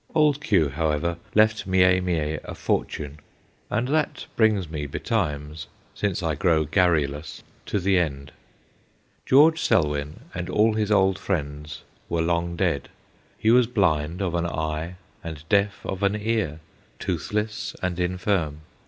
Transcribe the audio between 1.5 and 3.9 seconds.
Mie Mie a fortune. THE LAST YEARS 73 And